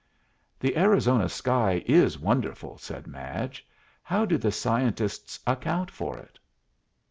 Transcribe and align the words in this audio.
"The 0.59 0.75
Arizona 0.77 1.29
sky 1.29 1.83
is 1.85 2.17
wonderful," 2.17 2.79
said 2.79 3.05
Madge. 3.05 3.67
"How 4.01 4.25
do 4.25 4.35
the 4.39 4.51
scientists 4.51 5.39
account 5.45 5.91
for 5.91 6.17
it?" 6.17 6.39